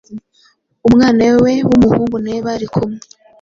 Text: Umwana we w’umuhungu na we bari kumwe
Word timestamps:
Umwana 0.87 1.23
we 1.43 1.53
w’umuhungu 1.67 2.15
na 2.23 2.29
we 2.33 2.39
bari 2.47 2.67
kumwe 2.73 2.99